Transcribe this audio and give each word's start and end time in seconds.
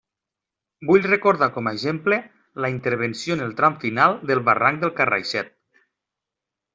Vull 0.91 1.03
recordar 1.09 1.49
com 1.57 1.67
a 1.67 1.73
exemple 1.77 2.17
la 2.65 2.71
intervenció 2.77 3.37
en 3.39 3.43
el 3.49 3.53
tram 3.59 3.77
final 3.87 4.17
del 4.31 4.41
Barranc 4.51 4.81
del 4.85 4.95
Carraixet. 5.01 5.53